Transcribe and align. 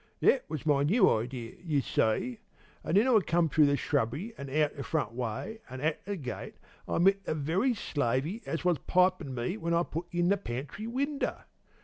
That 0.19 0.45
was 0.49 0.65
my 0.65 0.81
new 0.81 1.07
idea, 1.11 1.57
you 1.63 1.79
see. 1.81 2.39
Then 2.83 3.07
I 3.07 3.19
come 3.19 3.49
through 3.49 3.67
the 3.67 3.77
shrubbery 3.77 4.33
an' 4.35 4.49
out 4.49 4.75
the 4.75 4.81
front 4.83 5.13
way, 5.13 5.59
an' 5.69 5.79
at 5.79 6.03
the 6.05 6.15
gate 6.15 6.55
I 6.87 6.97
met 6.97 7.23
the 7.25 7.35
very 7.35 7.75
slavey 7.75 8.41
as 8.47 8.65
was 8.65 8.79
pipin' 8.87 9.35
me 9.35 9.57
while 9.57 9.75
I 9.77 9.83
put 9.83 10.07
in 10.11 10.29
the 10.29 10.37
pantry 10.37 10.87
winder! 10.87 11.45